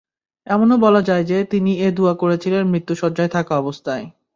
[0.47, 4.05] এমনও বলা যায় যে, তিনি এ দুআ করেছিলেন মৃত্যুশয্যায় থাকা অবস্থায়।